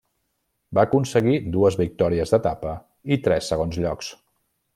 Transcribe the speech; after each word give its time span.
Va 0.77 0.85
aconseguir 0.87 1.35
dues 1.55 1.77
victòries 1.81 2.33
d'etapa 2.37 2.73
i 3.17 3.19
tres 3.29 3.53
segons 3.55 3.81
llocs. 3.85 4.11